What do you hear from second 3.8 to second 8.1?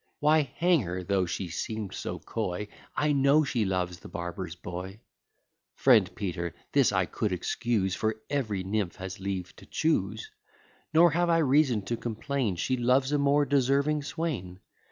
the barber's boy. Friend Peter, this I could excuse,